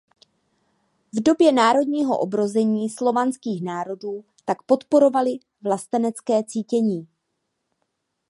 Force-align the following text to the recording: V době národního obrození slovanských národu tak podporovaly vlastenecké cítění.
V 1.13 1.23
době 1.23 1.51
národního 1.51 2.17
obrození 2.19 2.89
slovanských 2.89 3.63
národu 3.63 4.25
tak 4.45 4.61
podporovaly 4.63 5.39
vlastenecké 5.63 6.43
cítění. 6.43 7.07